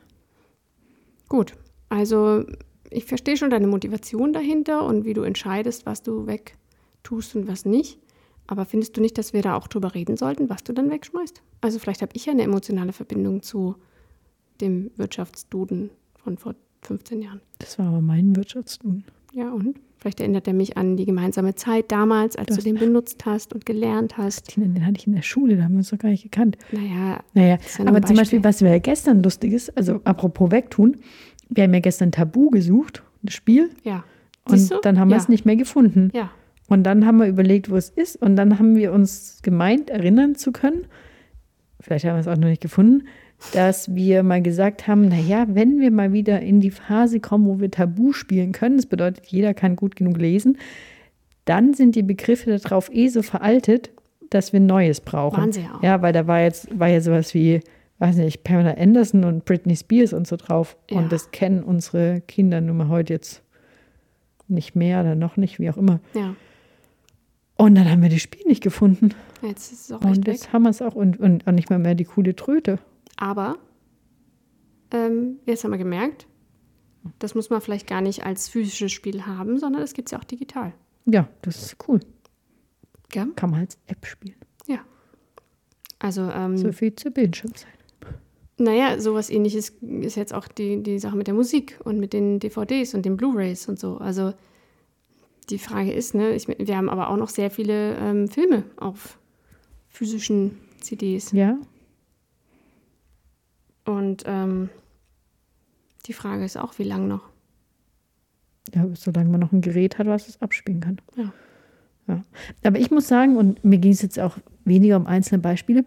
Gut, 1.29 1.53
also 1.89 2.43
ich 2.89 3.05
verstehe 3.05 3.37
schon 3.37 3.49
deine 3.49 3.67
Motivation 3.67 4.33
dahinter 4.33 4.85
und 4.85 5.05
wie 5.05 5.13
du 5.13 5.21
entscheidest, 5.23 5.85
was 5.85 6.01
du 6.03 6.27
wegtust 6.27 7.35
und 7.35 7.47
was 7.47 7.65
nicht. 7.65 7.99
Aber 8.47 8.65
findest 8.65 8.95
du 8.95 9.01
nicht, 9.01 9.17
dass 9.17 9.33
wir 9.33 9.41
da 9.41 9.55
auch 9.55 9.67
drüber 9.67 9.95
reden 9.95 10.17
sollten, 10.17 10.49
was 10.49 10.63
du 10.63 10.73
dann 10.73 10.91
wegschmeißt? 10.91 11.41
Also 11.61 11.79
vielleicht 11.79 12.01
habe 12.01 12.11
ich 12.13 12.25
ja 12.27 12.31
eine 12.33 12.43
emotionale 12.43 12.93
Verbindung 12.93 13.41
zu 13.41 13.75
dem 14.61 14.91
Wirtschaftsduden 14.95 15.89
von 16.15 16.37
vor 16.37 16.55
15 16.81 17.21
Jahren. 17.21 17.41
Das 17.59 17.79
war 17.79 17.87
aber 17.87 18.01
mein 18.01 18.35
Wirtschaftstun. 18.35 19.03
Ja, 19.33 19.51
und? 19.51 19.79
Vielleicht 19.97 20.19
erinnert 20.19 20.47
er 20.47 20.53
mich 20.53 20.77
an 20.77 20.97
die 20.97 21.05
gemeinsame 21.05 21.55
Zeit 21.55 21.91
damals, 21.91 22.35
als 22.35 22.49
Du 22.49 22.55
du 22.57 22.61
den 22.61 22.75
benutzt 22.75 23.25
hast 23.25 23.53
und 23.53 23.65
gelernt 23.65 24.17
hast. 24.17 24.49
Tina, 24.49 24.67
den 24.67 24.85
hatte 24.85 24.97
ich 24.99 25.07
in 25.07 25.15
der 25.15 25.23
Schule, 25.23 25.57
da 25.57 25.63
haben 25.63 25.73
wir 25.73 25.77
uns 25.79 25.89
doch 25.89 25.97
gar 25.97 26.09
nicht 26.09 26.21
gekannt. 26.23 26.57
Naja, 26.71 27.23
Naja, 27.33 27.57
ja 27.57 27.85
aber 27.87 27.97
ein 27.97 28.03
zum 28.05 28.15
Beispiel, 28.15 28.39
Beispiel. 28.39 28.43
was 28.43 28.61
wir 28.61 28.69
ja 28.69 28.77
gestern 28.77 29.23
lustiges, 29.23 29.75
also 29.75 30.01
apropos 30.03 30.51
wegtun, 30.51 30.97
wir 31.49 31.63
haben 31.63 31.73
ja 31.73 31.79
gestern 31.79 32.11
Tabu 32.11 32.49
gesucht, 32.49 33.03
das 33.21 33.33
Spiel, 33.33 33.69
ja. 33.83 34.03
und 34.45 34.57
Siehst 34.57 34.71
du? 34.71 34.79
dann 34.81 34.99
haben 34.99 35.09
wir 35.09 35.17
ja. 35.17 35.21
es 35.21 35.29
nicht 35.29 35.45
mehr 35.45 35.55
gefunden. 35.55 36.11
Ja, 36.13 36.31
Und 36.67 36.83
dann 36.83 37.05
haben 37.05 37.17
wir 37.17 37.27
überlegt, 37.27 37.69
wo 37.69 37.75
es 37.75 37.89
ist. 37.89 38.21
Und 38.21 38.35
dann 38.35 38.59
haben 38.59 38.75
wir 38.75 38.91
uns 38.91 39.39
gemeint, 39.43 39.89
erinnern 39.89 40.35
zu 40.35 40.51
können, 40.51 40.85
vielleicht 41.79 42.05
haben 42.05 42.15
wir 42.15 42.21
es 42.21 42.27
auch 42.27 42.37
noch 42.37 42.47
nicht 42.47 42.61
gefunden, 42.61 43.07
dass 43.53 43.93
wir 43.93 44.23
mal 44.23 44.41
gesagt 44.41 44.87
haben, 44.87 45.09
naja, 45.09 45.45
wenn 45.49 45.79
wir 45.79 45.91
mal 45.91 46.13
wieder 46.13 46.41
in 46.41 46.61
die 46.61 46.71
Phase 46.71 47.19
kommen, 47.19 47.47
wo 47.47 47.59
wir 47.59 47.69
Tabu 47.69 48.13
spielen 48.13 48.53
können, 48.53 48.77
das 48.77 48.85
bedeutet, 48.85 49.25
jeder 49.27 49.53
kann 49.53 49.75
gut 49.75 49.95
genug 49.95 50.17
lesen, 50.17 50.57
dann 51.43 51.73
sind 51.73 51.95
die 51.95 52.03
Begriffe 52.03 52.57
darauf 52.57 52.89
eh 52.91 53.07
so 53.07 53.21
veraltet, 53.21 53.91
dass 54.29 54.53
wir 54.53 54.59
Neues 54.59 55.01
brauchen. 55.01 55.51
Auch. 55.51 55.83
Ja, 55.83 56.01
weil 56.01 56.13
da 56.13 56.25
war 56.27 56.41
jetzt, 56.41 56.77
war 56.77 56.87
ja 56.87 57.01
sowas 57.01 57.33
wie 57.33 57.61
weiß 57.99 58.17
nicht, 58.17 58.43
Pamela 58.43 58.73
Anderson 58.77 59.23
und 59.23 59.45
Britney 59.45 59.75
Spears 59.75 60.13
und 60.13 60.27
so 60.27 60.35
drauf. 60.35 60.77
Ja. 60.89 60.97
Und 60.97 61.11
das 61.11 61.31
kennen 61.31 61.63
unsere 61.63 62.21
Kinder 62.21 62.59
nun 62.61 62.77
mal 62.77 62.89
heute 62.89 63.13
jetzt 63.13 63.41
nicht 64.47 64.75
mehr 64.75 65.01
oder 65.01 65.15
noch 65.15 65.37
nicht, 65.37 65.59
wie 65.59 65.69
auch 65.69 65.77
immer. 65.77 65.99
Ja, 66.13 66.35
Und 67.57 67.75
dann 67.75 67.89
haben 67.89 68.01
wir 68.01 68.09
das 68.09 68.21
Spiel 68.21 68.45
nicht 68.45 68.61
gefunden. 68.61 69.09
jetzt 69.41 69.71
ist 69.71 69.85
es 69.85 69.91
auch 69.91 70.01
Und 70.01 70.27
weg. 70.27 70.33
jetzt 70.35 70.53
haben 70.53 70.63
wir 70.63 70.69
es 70.69 70.81
auch 70.81 70.93
und, 70.95 71.19
und 71.19 71.47
auch 71.47 71.51
nicht 71.51 71.69
mal 71.69 71.79
mehr 71.79 71.95
die 71.95 72.03
coole 72.05 72.35
Tröte. 72.35 72.79
Aber 73.17 73.57
ähm, 74.91 75.37
jetzt 75.45 75.63
haben 75.63 75.71
wir 75.71 75.77
gemerkt, 75.77 76.27
das 77.19 77.33
muss 77.35 77.49
man 77.49 77.61
vielleicht 77.61 77.87
gar 77.87 78.01
nicht 78.01 78.25
als 78.25 78.49
physisches 78.49 78.91
Spiel 78.91 79.25
haben, 79.25 79.57
sondern 79.57 79.81
das 79.81 79.93
gibt 79.93 80.09
es 80.09 80.11
ja 80.11 80.19
auch 80.19 80.23
digital. 80.23 80.73
Ja, 81.05 81.27
das 81.43 81.61
ist 81.63 81.77
cool. 81.87 81.99
Gell? 83.09 83.27
Kann 83.35 83.51
man 83.51 83.61
als 83.61 83.77
App 83.87 84.05
spielen. 84.05 84.35
Ja. 84.67 84.79
Also, 85.99 86.23
ähm, 86.29 86.57
So 86.57 86.71
viel 86.71 86.93
zur 86.95 87.11
Bildschirmzeit. 87.11 87.69
Naja, 88.57 88.99
sowas 88.99 89.29
ähnliches 89.29 89.69
ist 89.81 90.15
jetzt 90.15 90.33
auch 90.33 90.47
die, 90.47 90.81
die 90.81 90.99
Sache 90.99 91.17
mit 91.17 91.27
der 91.27 91.33
Musik 91.33 91.79
und 91.83 91.99
mit 91.99 92.13
den 92.13 92.39
DVDs 92.39 92.93
und 92.93 93.05
den 93.05 93.17
Blu-Rays 93.17 93.67
und 93.67 93.79
so. 93.79 93.97
Also 93.97 94.33
die 95.49 95.59
Frage 95.59 95.91
ist, 95.91 96.15
ne, 96.15 96.33
ich, 96.33 96.47
wir 96.47 96.77
haben 96.77 96.89
aber 96.89 97.09
auch 97.09 97.17
noch 97.17 97.29
sehr 97.29 97.51
viele 97.51 97.95
ähm, 97.97 98.27
Filme 98.27 98.63
auf 98.77 99.19
physischen 99.89 100.57
CDs. 100.81 101.31
Ja, 101.31 101.57
Und 103.85 104.23
ähm, 104.25 104.69
die 106.05 106.13
Frage 106.13 106.45
ist 106.45 106.57
auch, 106.57 106.77
wie 106.79 106.83
lange 106.83 107.07
noch? 107.07 107.29
ja, 108.73 108.87
solange 108.95 109.29
man 109.29 109.39
noch 109.39 109.51
ein 109.51 109.61
Gerät 109.61 109.97
hat, 109.97 110.07
was 110.07 110.27
es 110.27 110.41
abspielen 110.41 110.79
kann. 110.79 110.97
Ja. 111.15 111.33
ja. 112.07 112.23
Aber 112.63 112.79
ich 112.79 112.91
muss 112.91 113.07
sagen, 113.07 113.37
und 113.37 113.63
mir 113.63 113.77
ging 113.77 113.91
es 113.91 114.01
jetzt 114.01 114.19
auch 114.19 114.37
weniger 114.63 114.97
um 114.97 115.05
einzelne 115.05 115.39
Beispiele, 115.39 115.85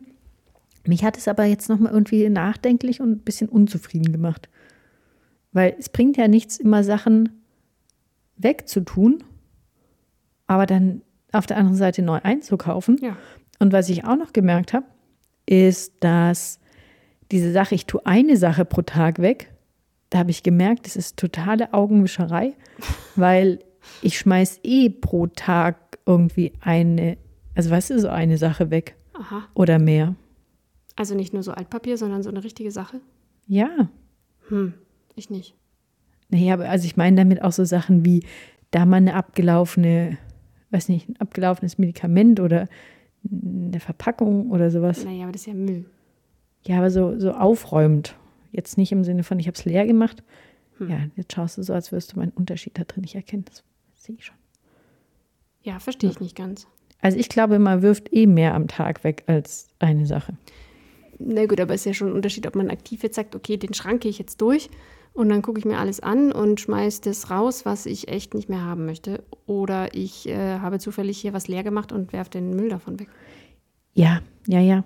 mich 0.89 1.05
hat 1.05 1.17
es 1.17 1.29
aber 1.29 1.45
jetzt 1.45 1.69
nochmal 1.69 1.93
irgendwie 1.93 2.29
nachdenklich 2.29 3.01
und 3.01 3.11
ein 3.11 3.19
bisschen 3.21 3.49
unzufrieden 3.49 4.13
gemacht. 4.13 4.49
Weil 5.53 5.75
es 5.79 5.89
bringt 5.89 6.17
ja 6.17 6.29
nichts, 6.29 6.59
immer 6.59 6.85
Sachen 6.85 7.43
wegzutun, 8.37 9.25
aber 10.47 10.67
dann 10.67 11.03
auf 11.33 11.47
der 11.47 11.57
anderen 11.57 11.77
Seite 11.77 12.03
neu 12.03 12.21
einzukaufen. 12.23 12.99
Ja. 13.03 13.17
Und 13.59 13.73
was 13.73 13.89
ich 13.89 14.05
auch 14.05 14.17
noch 14.17 14.33
gemerkt 14.33 14.73
habe, 14.73 14.87
ist, 15.47 15.93
dass 16.01 16.61
diese 17.31 17.53
Sache, 17.53 17.75
ich 17.75 17.87
tue 17.87 18.05
eine 18.07 18.37
Sache 18.37 18.65
pro 18.65 18.83
Tag 18.83 19.19
weg, 19.19 19.53
da 20.11 20.19
habe 20.19 20.31
ich 20.31 20.43
gemerkt, 20.43 20.87
das 20.87 20.97
ist 20.97 21.19
totale 21.19 21.75
Augenwischerei, 21.75 22.55
weil 23.17 23.59
ich 24.03 24.19
schmeiß 24.19 24.61
eh 24.63 24.91
pro 24.91 25.27
Tag 25.27 25.99
irgendwie 26.07 26.53
eine, 26.61 27.19
also 27.55 27.71
was 27.71 27.91
ist 27.91 28.03
so 28.03 28.09
eine 28.09 28.39
Sache 28.39 28.71
weg 28.71 28.97
Aha. 29.15 29.45
oder 29.55 29.79
mehr. 29.79 30.15
Also 30.99 31.15
nicht 31.15 31.33
nur 31.33 31.45
so 31.45 31.53
Altpapier, 31.53 31.97
sondern 31.97 32.25
so 32.25 32.29
eine 32.29 32.43
richtige 32.43 32.73
Sache? 32.73 33.01
Ja, 33.47 33.89
Hm, 34.49 34.75
ich 35.15 35.31
nicht. 35.31 35.55
naja, 36.29 36.55
aber 36.55 36.69
also 36.69 36.87
ich 36.87 36.97
meine 36.97 37.17
damit 37.17 37.41
auch 37.43 37.53
so 37.53 37.65
Sachen 37.65 38.05
wie 38.05 38.25
da 38.73 38.85
mal 38.85 38.97
eine 38.97 39.15
abgelaufene, 39.15 40.19
weiß 40.71 40.89
nicht, 40.89 41.09
ein 41.09 41.17
abgelaufenes 41.21 41.79
Medikament 41.79 42.41
oder 42.41 42.67
eine 43.31 43.79
Verpackung 43.79 44.51
oder 44.51 44.71
sowas. 44.71 45.05
Naja, 45.05 45.23
aber 45.25 45.33
das 45.33 45.43
ist 45.43 45.47
ja 45.47 45.55
Müll. 45.55 45.85
Ja, 46.67 46.79
aber 46.79 46.91
so, 46.91 47.19
so 47.19 47.31
aufräumend. 47.33 48.17
Jetzt 48.51 48.77
nicht 48.77 48.91
im 48.91 49.05
Sinne 49.05 49.23
von, 49.23 49.39
ich 49.39 49.47
habe 49.47 49.57
es 49.57 49.65
leer 49.65 49.87
gemacht. 49.87 50.23
Hm. 50.79 50.91
Ja, 50.91 50.99
jetzt 51.15 51.33
schaust 51.35 51.59
du 51.59 51.63
so, 51.63 51.73
als 51.75 51.93
wirst 51.93 52.13
du 52.15 52.19
meinen 52.19 52.33
Unterschied 52.33 52.77
da 52.79 52.85
drin 52.85 53.03
nicht 53.03 53.15
erkennen. 53.15 53.45
Das 53.47 53.63
sehe 53.95 54.17
ich 54.17 54.25
schon. 54.25 54.37
Ja, 55.63 55.79
verstehe 55.79 56.11
ich 56.11 56.21
nicht 56.21 56.37
ganz. 56.37 56.67
Also 57.01 57.19
ich 57.19 57.29
glaube, 57.29 57.59
man 57.59 57.83
wirft 57.83 58.13
eh 58.13 58.27
mehr 58.27 58.55
am 58.55 58.67
Tag 58.67 59.05
weg 59.05 59.23
als 59.27 59.69
eine 59.79 60.05
Sache. 60.07 60.35
Na 61.19 61.47
gut, 61.47 61.61
aber 61.61 61.75
es 61.75 61.81
ist 61.81 61.87
ja 61.87 61.95
schon 61.95 62.09
ein 62.09 62.15
Unterschied, 62.15 62.47
ob 62.47 62.55
man 62.55 62.71
aktiv 62.71 63.03
jetzt 63.03 63.17
sagt, 63.17 63.35
okay, 63.35 63.57
den 63.57 63.75
Schrank 63.75 64.03
gehe 64.03 64.11
ich 64.11 64.19
jetzt 64.19 64.41
durch 64.41 64.71
und 65.13 65.29
dann 65.31 65.43
gucke 65.43 65.59
ich 65.59 65.65
mir 65.65 65.79
alles 65.79 66.01
an 66.01 66.31
und 66.31 66.61
schmeiß 66.61 67.01
das 67.01 67.31
raus, 67.31 67.65
was 67.65 67.87
ich 67.87 68.09
echt 68.09 68.35
nicht 68.35 68.49
mehr 68.49 68.63
haben 68.63 68.87
möchte. 68.87 69.25
Oder 69.47 69.95
ich 69.95 70.29
äh, 70.29 70.59
habe 70.61 70.79
zufällig 70.79 71.19
hier 71.19 71.33
was 71.33 71.49
leer 71.49 71.65
gemacht 71.65 71.91
und 71.91 72.13
werfe 72.13 72.31
den 72.31 72.51
Müll 72.55 72.69
davon 72.69 73.01
weg. 73.01 73.09
Ja, 73.95 74.21
ja, 74.47 74.61
ja. 74.61 74.85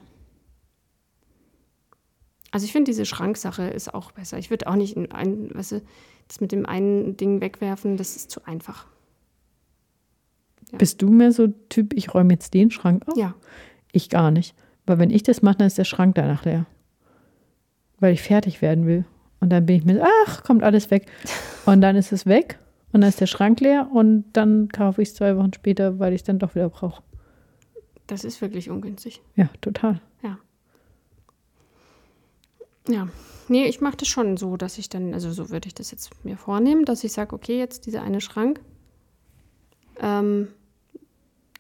Also 2.50 2.64
ich 2.64 2.72
finde, 2.72 2.90
diese 2.90 3.04
Schranksache 3.04 3.64
ist 3.64 3.92
auch 3.92 4.12
besser. 4.12 4.38
Ich 4.38 4.50
würde 4.50 4.66
auch 4.68 4.76
nicht 4.76 4.96
in 4.96 5.10
ein, 5.12 5.50
weißt 5.54 5.72
du, 5.72 5.82
das 6.28 6.40
mit 6.40 6.52
dem 6.52 6.66
einen 6.66 7.16
Ding 7.16 7.40
wegwerfen, 7.40 7.96
das 7.96 8.16
ist 8.16 8.30
zu 8.30 8.44
einfach. 8.46 8.86
Ja. 10.70 10.78
Bist 10.78 11.02
du 11.02 11.10
mehr 11.10 11.32
so 11.32 11.48
Typ, 11.68 11.92
ich 11.94 12.14
räume 12.14 12.32
jetzt 12.34 12.54
den 12.54 12.70
Schrank 12.70 13.06
auf? 13.06 13.16
Ja, 13.16 13.34
Ich 13.92 14.08
gar 14.08 14.30
nicht. 14.30 14.54
Weil 14.86 14.98
wenn 14.98 15.10
ich 15.10 15.22
das 15.22 15.42
mache, 15.42 15.58
dann 15.58 15.66
ist 15.66 15.78
der 15.78 15.84
Schrank 15.84 16.14
danach 16.14 16.44
leer. 16.44 16.66
Weil 18.00 18.14
ich 18.14 18.22
fertig 18.22 18.62
werden 18.62 18.86
will. 18.86 19.04
Und 19.40 19.50
dann 19.50 19.66
bin 19.66 19.76
ich 19.76 19.84
mir, 19.84 20.04
ach, 20.26 20.42
kommt 20.42 20.62
alles 20.62 20.90
weg. 20.90 21.06
Und 21.66 21.80
dann 21.80 21.96
ist 21.96 22.12
es 22.12 22.26
weg. 22.26 22.58
Und 22.92 23.00
dann 23.00 23.08
ist 23.08 23.20
der 23.20 23.26
Schrank 23.26 23.60
leer. 23.60 23.88
Und 23.92 24.24
dann 24.32 24.68
kaufe 24.68 25.02
ich 25.02 25.08
es 25.08 25.14
zwei 25.14 25.36
Wochen 25.36 25.52
später, 25.52 25.98
weil 25.98 26.12
ich 26.12 26.22
es 26.22 26.24
dann 26.24 26.38
doch 26.38 26.54
wieder 26.54 26.68
brauche. 26.68 27.02
das 28.06 28.24
ist 28.24 28.40
wirklich 28.40 28.70
ungünstig. 28.70 29.22
Ja, 29.36 29.48
total. 29.60 30.00
Ja. 30.22 30.38
Ja. 32.88 33.08
Nee, 33.48 33.66
ich 33.66 33.80
mache 33.80 33.96
das 33.98 34.08
schon 34.08 34.36
so, 34.36 34.56
dass 34.56 34.78
ich 34.78 34.88
dann, 34.88 35.14
also 35.14 35.30
so 35.32 35.50
würde 35.50 35.66
ich 35.66 35.74
das 35.74 35.90
jetzt 35.90 36.24
mir 36.24 36.36
vornehmen, 36.36 36.84
dass 36.84 37.04
ich 37.04 37.12
sage, 37.12 37.34
okay, 37.34 37.58
jetzt 37.58 37.86
dieser 37.86 38.02
eine 38.02 38.20
Schrank, 38.20 38.60
ähm, 40.00 40.48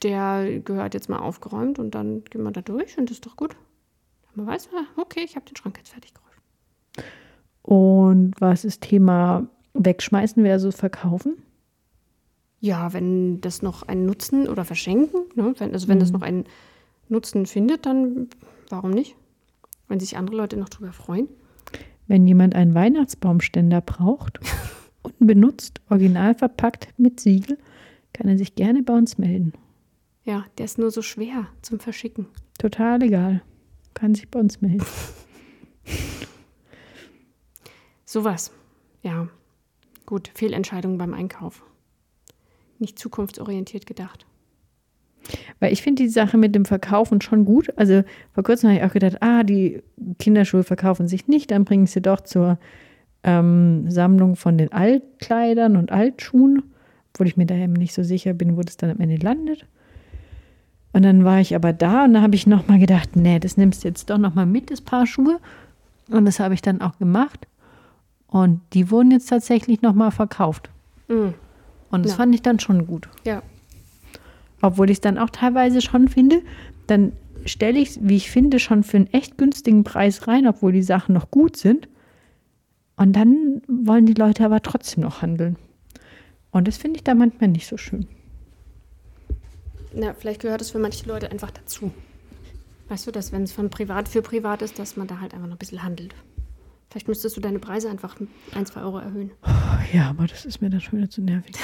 der 0.02 0.60
gehört 0.60 0.94
jetzt 0.94 1.08
mal 1.08 1.18
aufgeräumt 1.18 1.78
und 1.78 1.94
dann 1.94 2.24
gehen 2.24 2.42
wir 2.42 2.50
da 2.50 2.60
durch 2.60 2.98
und 2.98 3.10
das 3.10 3.18
ist 3.18 3.26
doch 3.26 3.36
gut. 3.36 3.56
Man 4.34 4.46
weiß, 4.46 4.70
ah, 4.74 5.00
okay, 5.00 5.20
ich 5.24 5.36
habe 5.36 5.46
den 5.46 5.56
Schrank 5.56 5.78
jetzt 5.78 5.90
fertig 5.90 6.12
geräumt. 6.14 7.08
Und 7.62 8.40
was 8.40 8.64
ist 8.64 8.80
Thema 8.82 9.46
Wegschmeißen 9.74 10.42
versus 10.42 10.74
Verkaufen? 10.74 11.42
Ja, 12.60 12.92
wenn 12.92 13.40
das 13.40 13.62
noch 13.62 13.82
einen 13.82 14.06
Nutzen 14.06 14.48
oder 14.48 14.64
verschenken, 14.64 15.22
ne, 15.34 15.54
wenn, 15.58 15.72
also 15.72 15.88
wenn 15.88 16.00
das 16.00 16.12
noch 16.12 16.22
einen 16.22 16.44
Nutzen 17.08 17.46
findet, 17.46 17.86
dann 17.86 18.28
warum 18.68 18.90
nicht? 18.90 19.16
Wenn 19.88 20.00
sich 20.00 20.16
andere 20.16 20.36
Leute 20.36 20.56
noch 20.56 20.68
drüber 20.68 20.92
freuen. 20.92 21.28
Wenn 22.06 22.26
jemand 22.26 22.54
einen 22.54 22.74
Weihnachtsbaumständer 22.74 23.80
braucht, 23.80 24.40
unbenutzt, 25.02 25.80
original 25.90 26.34
verpackt 26.34 26.88
mit 26.96 27.20
Siegel, 27.20 27.58
kann 28.12 28.28
er 28.28 28.38
sich 28.38 28.54
gerne 28.54 28.82
bei 28.82 28.94
uns 28.94 29.18
melden. 29.18 29.52
Ja, 30.24 30.44
der 30.56 30.64
ist 30.64 30.78
nur 30.78 30.90
so 30.90 31.02
schwer 31.02 31.48
zum 31.62 31.80
Verschicken. 31.80 32.26
Total 32.58 33.02
egal. 33.02 33.42
Kann 33.94 34.14
sich 34.14 34.28
bei 34.28 34.38
uns 34.38 34.60
melden. 34.60 34.84
Sowas. 38.04 38.52
Ja. 39.02 39.28
Gut, 40.06 40.30
Fehlentscheidungen 40.34 40.98
beim 40.98 41.14
Einkauf. 41.14 41.64
Nicht 42.78 42.98
zukunftsorientiert 42.98 43.86
gedacht. 43.86 44.26
Weil 45.60 45.72
ich 45.72 45.82
finde 45.82 46.02
die 46.02 46.08
Sache 46.08 46.36
mit 46.36 46.54
dem 46.54 46.64
Verkaufen 46.64 47.20
schon 47.20 47.44
gut. 47.44 47.72
Also 47.76 48.02
vor 48.32 48.42
kurzem 48.42 48.70
habe 48.70 48.78
ich 48.80 48.84
auch 48.84 48.92
gedacht, 48.92 49.22
ah, 49.22 49.42
die 49.44 49.82
Kinderschuhe 50.18 50.64
verkaufen 50.64 51.06
sich 51.08 51.28
nicht, 51.28 51.50
dann 51.50 51.64
bringen 51.64 51.86
sie 51.86 52.02
doch 52.02 52.20
zur 52.20 52.58
ähm, 53.22 53.90
Sammlung 53.90 54.36
von 54.36 54.58
den 54.58 54.72
Altkleidern 54.72 55.76
und 55.76 55.92
Altschuhen, 55.92 56.62
obwohl 57.12 57.28
ich 57.28 57.36
mir 57.36 57.46
da 57.46 57.54
eben 57.54 57.74
nicht 57.74 57.94
so 57.94 58.02
sicher 58.02 58.34
bin, 58.34 58.56
wo 58.56 58.62
das 58.62 58.76
dann 58.76 58.90
am 58.90 59.00
Ende 59.00 59.16
landet. 59.16 59.66
Und 60.92 61.02
dann 61.02 61.24
war 61.24 61.40
ich 61.40 61.54
aber 61.54 61.72
da 61.72 62.04
und 62.04 62.14
da 62.14 62.20
habe 62.22 62.34
ich 62.34 62.46
nochmal 62.46 62.78
gedacht, 62.78 63.16
nee, 63.16 63.38
das 63.38 63.56
nimmst 63.56 63.82
du 63.84 63.88
jetzt 63.88 64.10
doch 64.10 64.18
nochmal 64.18 64.46
mit, 64.46 64.70
das 64.70 64.80
Paar 64.80 65.06
Schuhe. 65.06 65.40
Und 66.10 66.26
das 66.26 66.38
habe 66.40 66.54
ich 66.54 66.60
dann 66.62 66.82
auch 66.82 66.98
gemacht. 66.98 67.46
Und 68.26 68.60
die 68.74 68.90
wurden 68.90 69.10
jetzt 69.10 69.26
tatsächlich 69.28 69.80
nochmal 69.82 70.10
verkauft. 70.10 70.68
Mhm. 71.08 71.34
Und 71.90 72.04
das 72.04 72.12
Ja. 72.12 72.16
fand 72.18 72.34
ich 72.34 72.42
dann 72.42 72.58
schon 72.60 72.86
gut. 72.86 73.08
Ja. 73.24 73.42
Obwohl 74.60 74.90
ich 74.90 74.96
es 74.98 75.00
dann 75.00 75.18
auch 75.18 75.30
teilweise 75.30 75.80
schon 75.80 76.08
finde, 76.08 76.42
dann 76.86 77.12
stelle 77.44 77.78
ich 77.78 77.90
es, 77.90 77.98
wie 78.02 78.16
ich 78.16 78.30
finde, 78.30 78.58
schon 78.58 78.82
für 78.84 78.98
einen 78.98 79.12
echt 79.12 79.36
günstigen 79.38 79.84
Preis 79.84 80.28
rein, 80.28 80.46
obwohl 80.46 80.72
die 80.72 80.82
Sachen 80.82 81.14
noch 81.14 81.30
gut 81.30 81.56
sind. 81.56 81.88
Und 82.96 83.14
dann 83.14 83.62
wollen 83.66 84.06
die 84.06 84.14
Leute 84.14 84.44
aber 84.44 84.60
trotzdem 84.62 85.02
noch 85.02 85.22
handeln. 85.22 85.56
Und 86.50 86.68
das 86.68 86.76
finde 86.76 86.98
ich 86.98 87.04
da 87.04 87.14
manchmal 87.14 87.48
nicht 87.48 87.66
so 87.66 87.76
schön. 87.76 88.06
Na, 89.94 90.14
vielleicht 90.14 90.40
gehört 90.40 90.60
es 90.60 90.70
für 90.70 90.78
manche 90.78 91.06
Leute 91.06 91.30
einfach 91.30 91.50
dazu. 91.50 91.92
Weißt 92.88 93.06
du, 93.06 93.10
dass 93.10 93.32
wenn 93.32 93.42
es 93.42 93.52
von 93.52 93.70
privat 93.70 94.08
für 94.08 94.22
privat 94.22 94.62
ist, 94.62 94.78
dass 94.78 94.96
man 94.96 95.06
da 95.06 95.20
halt 95.20 95.34
einfach 95.34 95.46
noch 95.46 95.56
ein 95.56 95.58
bisschen 95.58 95.82
handelt. 95.82 96.14
Vielleicht 96.90 97.08
müsstest 97.08 97.36
du 97.36 97.40
deine 97.40 97.58
Preise 97.58 97.88
einfach 97.88 98.16
ein, 98.54 98.66
zwei 98.66 98.82
Euro 98.82 98.98
erhöhen. 98.98 99.30
Ja, 99.92 100.10
aber 100.10 100.26
das 100.26 100.44
ist 100.44 100.60
mir 100.60 100.70
dann 100.70 100.80
schon 100.80 100.98
wieder 100.98 101.10
zu 101.10 101.22
nervig. 101.22 101.56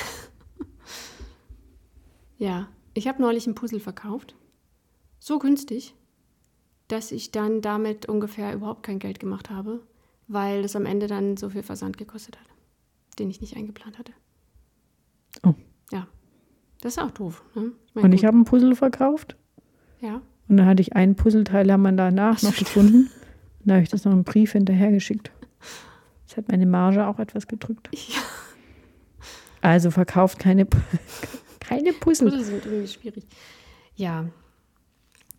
Ja, 2.38 2.68
ich 2.94 3.08
habe 3.08 3.20
neulich 3.20 3.48
ein 3.48 3.56
Puzzle 3.56 3.80
verkauft. 3.80 4.36
So 5.18 5.40
günstig, 5.40 5.94
dass 6.86 7.10
ich 7.10 7.32
dann 7.32 7.60
damit 7.60 8.06
ungefähr 8.06 8.54
überhaupt 8.54 8.84
kein 8.84 9.00
Geld 9.00 9.18
gemacht 9.18 9.50
habe, 9.50 9.82
weil 10.28 10.64
es 10.64 10.76
am 10.76 10.86
Ende 10.86 11.08
dann 11.08 11.36
so 11.36 11.50
viel 11.50 11.64
Versand 11.64 11.98
gekostet 11.98 12.38
hat, 12.38 12.46
den 13.18 13.28
ich 13.28 13.40
nicht 13.40 13.56
eingeplant 13.56 13.98
hatte. 13.98 14.12
Oh. 15.42 15.54
Das 16.80 16.96
ist 16.96 17.02
auch 17.02 17.10
doof. 17.10 17.42
Ne? 17.54 17.72
mein, 17.94 18.04
Und 18.04 18.12
ich 18.12 18.24
habe 18.24 18.36
ein 18.36 18.44
Puzzle 18.44 18.74
verkauft 18.76 19.36
Ja, 20.00 20.22
und 20.48 20.56
dann 20.56 20.66
hatte 20.66 20.80
ich 20.80 20.96
einen 20.96 21.14
Puzzleteil, 21.14 21.70
haben 21.70 21.82
wir 21.82 21.92
danach 21.92 22.42
noch 22.42 22.56
gefunden. 22.56 23.10
Und 23.60 23.68
Da 23.68 23.74
habe 23.74 23.82
ich 23.82 23.90
das 23.90 24.04
noch 24.04 24.12
einen 24.12 24.24
Brief 24.24 24.52
hinterhergeschickt. 24.52 25.30
Das 26.26 26.36
hat 26.36 26.48
meine 26.48 26.66
Marge 26.66 27.06
auch 27.06 27.18
etwas 27.18 27.46
gedrückt. 27.46 27.88
Ja. 28.08 28.20
Also 29.60 29.90
verkauft 29.90 30.38
keine, 30.38 30.68
keine 31.60 31.92
Puzzle. 31.92 32.30
Puzzle 32.30 32.44
sind 32.44 32.64
irgendwie 32.64 32.86
schwierig. 32.86 33.26
Ja. 33.96 34.26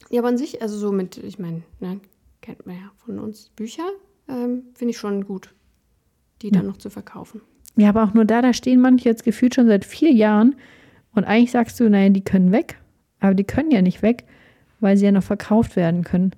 Ja, 0.10 0.19
aber 0.19 0.27
an 0.27 0.38
sich, 0.38 0.62
also 0.62 0.77
so 0.77 0.91
mit, 0.91 1.17
ich 1.17 1.39
meine, 1.39 1.62
ne, 1.79 2.01
kennt 2.41 2.65
man 2.65 2.75
ja 2.75 2.91
von 2.98 3.17
uns 3.17 3.50
Bücher, 3.55 3.89
ähm, 4.27 4.63
finde 4.74 4.91
ich 4.91 4.98
schon 4.98 5.24
gut, 5.25 5.53
die 6.41 6.51
dann 6.51 6.65
noch 6.65 6.75
zu 6.75 6.89
verkaufen. 6.89 7.39
Ja, 7.77 7.89
aber 7.89 8.03
auch 8.03 8.13
nur 8.13 8.25
da, 8.25 8.41
da 8.41 8.53
stehen 8.53 8.81
manche 8.81 9.08
jetzt 9.08 9.24
gefühlt 9.24 9.55
schon 9.55 9.67
seit 9.67 9.86
vier 9.86 10.12
Jahren. 10.12 10.55
Und 11.13 11.24
eigentlich 11.24 11.51
sagst 11.51 11.80
du, 11.80 11.89
naja, 11.89 12.10
die 12.10 12.24
können 12.24 12.51
weg. 12.51 12.80
Aber 13.20 13.34
die 13.34 13.44
können 13.44 13.72
ja 13.72 13.82
nicht 13.82 14.01
weg, 14.01 14.25
weil 14.80 14.98
sie 14.98 15.06
ja 15.06 15.12
noch 15.12 15.24
verkauft 15.24 15.75
werden 15.75 16.04
können. 16.04 16.32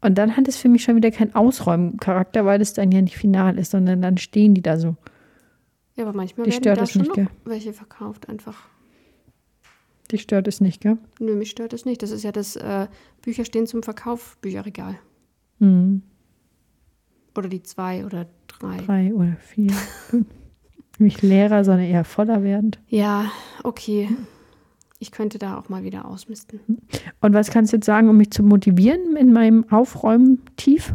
Und 0.00 0.16
dann 0.16 0.36
hat 0.36 0.48
es 0.48 0.56
für 0.56 0.68
mich 0.68 0.82
schon 0.82 0.96
wieder 0.96 1.10
keinen 1.10 1.34
Ausräumcharakter, 1.34 2.44
weil 2.44 2.60
es 2.60 2.72
dann 2.72 2.90
ja 2.90 3.02
nicht 3.02 3.16
final 3.16 3.58
ist, 3.58 3.72
sondern 3.72 4.00
dann 4.00 4.16
stehen 4.16 4.54
die 4.54 4.62
da 4.62 4.78
so. 4.78 4.96
Ja, 5.96 6.04
aber 6.04 6.16
manchmal 6.16 6.46
Dich 6.46 6.54
werden 6.54 6.62
stört 6.62 6.78
da 6.78 6.80
das 6.82 6.92
schon 6.92 7.02
nicht, 7.02 7.08
noch 7.10 7.16
gell? 7.16 7.28
welche 7.44 7.72
verkauft 7.72 8.28
einfach. 8.28 8.68
Dich 10.10 10.22
stört 10.22 10.48
es 10.48 10.60
nicht, 10.60 10.80
gell? 10.80 10.96
Nö, 11.18 11.36
mich 11.36 11.50
stört 11.50 11.72
das 11.72 11.84
nicht. 11.84 12.02
Das 12.02 12.10
ist 12.10 12.24
ja 12.24 12.32
das 12.32 12.56
äh, 12.56 12.86
Bücher 13.22 13.44
stehen 13.44 13.66
zum 13.66 13.82
Verkauf, 13.82 14.38
Bücherregal. 14.40 14.98
Mhm. 15.58 16.02
Oder 17.36 17.48
die 17.48 17.62
zwei 17.62 18.04
oder 18.04 18.26
drei. 18.48 18.78
Drei 18.78 19.14
oder 19.14 19.36
vier. 19.36 19.70
fünf. 19.72 20.26
nicht 21.00 21.22
leerer, 21.22 21.64
sondern 21.64 21.86
eher 21.86 22.04
voller 22.04 22.42
werdend. 22.42 22.78
Ja, 22.88 23.30
okay. 23.62 24.08
Ich 24.98 25.12
könnte 25.12 25.38
da 25.38 25.58
auch 25.58 25.68
mal 25.68 25.82
wieder 25.82 26.04
ausmisten. 26.04 26.60
Und 27.20 27.32
was 27.32 27.50
kannst 27.50 27.72
du 27.72 27.78
jetzt 27.78 27.86
sagen, 27.86 28.08
um 28.10 28.18
mich 28.18 28.30
zu 28.30 28.42
motivieren 28.42 29.16
in 29.16 29.32
meinem 29.32 29.64
Aufräumen-Tief? 29.70 30.92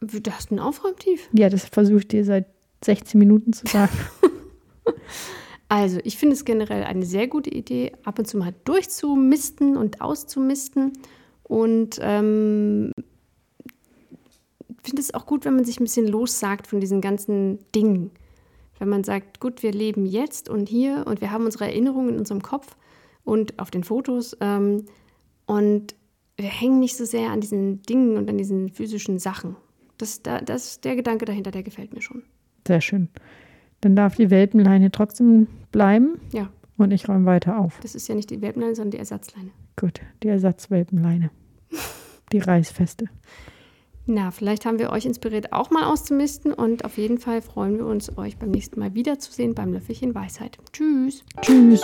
Du 0.00 0.30
hast 0.30 0.52
ein 0.52 0.60
Aufräumtief. 0.60 1.28
Ja, 1.32 1.48
das 1.48 1.64
versuche 1.64 1.98
ich 1.98 2.08
dir 2.08 2.24
seit 2.24 2.46
16 2.84 3.18
Minuten 3.18 3.52
zu 3.52 3.66
sagen. 3.66 3.92
Also, 5.68 5.98
ich 6.04 6.16
finde 6.16 6.34
es 6.34 6.44
generell 6.44 6.84
eine 6.84 7.04
sehr 7.04 7.26
gute 7.26 7.50
Idee, 7.50 7.90
ab 8.04 8.20
und 8.20 8.26
zu 8.26 8.36
mal 8.38 8.54
durchzumisten 8.64 9.76
und 9.76 10.00
auszumisten. 10.00 10.92
Und 11.42 11.98
ähm, 12.00 12.92
finde 14.86 15.02
es 15.02 15.12
auch 15.12 15.26
gut, 15.26 15.44
wenn 15.44 15.56
man 15.56 15.64
sich 15.64 15.80
ein 15.80 15.84
bisschen 15.84 16.06
lossagt 16.06 16.66
von 16.68 16.80
diesen 16.80 17.00
ganzen 17.00 17.58
Dingen. 17.74 18.12
Wenn 18.78 18.88
man 18.88 19.04
sagt, 19.04 19.40
gut, 19.40 19.62
wir 19.62 19.72
leben 19.72 20.06
jetzt 20.06 20.48
und 20.48 20.68
hier 20.68 21.04
und 21.06 21.20
wir 21.20 21.30
haben 21.30 21.44
unsere 21.44 21.64
Erinnerungen 21.64 22.10
in 22.10 22.18
unserem 22.18 22.42
Kopf 22.42 22.76
und 23.24 23.58
auf 23.58 23.70
den 23.70 23.84
Fotos. 23.84 24.36
Ähm, 24.40 24.84
und 25.46 25.94
wir 26.36 26.48
hängen 26.48 26.80
nicht 26.80 26.96
so 26.96 27.04
sehr 27.04 27.30
an 27.30 27.40
diesen 27.40 27.82
Dingen 27.82 28.16
und 28.16 28.28
an 28.28 28.36
diesen 28.36 28.68
physischen 28.70 29.18
Sachen. 29.18 29.56
Das, 29.98 30.22
da, 30.22 30.40
das, 30.40 30.80
der 30.80 30.96
Gedanke 30.96 31.24
dahinter, 31.24 31.50
der 31.50 31.62
gefällt 31.62 31.94
mir 31.94 32.02
schon. 32.02 32.22
Sehr 32.66 32.80
schön. 32.80 33.08
Dann 33.80 33.96
darf 33.96 34.16
die 34.16 34.30
Welpenleine 34.30 34.90
trotzdem 34.90 35.46
bleiben 35.72 36.20
Ja, 36.32 36.50
und 36.76 36.90
ich 36.92 37.08
räume 37.08 37.24
weiter 37.26 37.58
auf. 37.58 37.78
das 37.80 37.94
ist 37.94 38.08
ja 38.08 38.14
nicht 38.14 38.28
die 38.30 38.42
Welpenleine, 38.42 38.74
sondern 38.74 38.90
die 38.92 38.98
Ersatzleine. 38.98 39.50
Gut, 39.76 40.00
die 40.22 40.28
Ersatzwelpenleine. 40.28 41.30
Die 42.32 42.38
Reißfeste. 42.38 43.06
Na, 44.08 44.30
vielleicht 44.30 44.64
haben 44.64 44.78
wir 44.78 44.90
euch 44.90 45.04
inspiriert, 45.04 45.52
auch 45.52 45.70
mal 45.70 45.84
auszumisten 45.84 46.52
und 46.52 46.84
auf 46.84 46.96
jeden 46.96 47.18
Fall 47.18 47.42
freuen 47.42 47.76
wir 47.76 47.86
uns, 47.86 48.16
euch 48.16 48.36
beim 48.36 48.52
nächsten 48.52 48.78
Mal 48.78 48.94
wiederzusehen 48.94 49.54
beim 49.54 49.72
Löffelchen 49.72 50.14
Weisheit. 50.14 50.58
Tschüss! 50.72 51.24
Tschüss. 51.42 51.82